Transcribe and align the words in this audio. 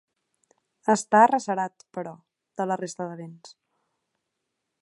Està 0.93 1.19
arrecerat, 1.25 1.85
però, 1.99 2.15
de 2.61 2.69
la 2.71 2.81
resta 2.85 3.11
de 3.13 3.23
vents. 3.23 3.57